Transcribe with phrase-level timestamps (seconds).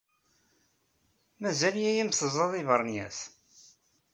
[1.41, 3.19] Mazal yaya-m teẓẓaḍ iberniyas?